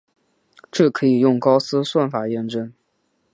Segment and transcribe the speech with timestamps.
[0.71, 2.73] 这可以用高斯算法验证。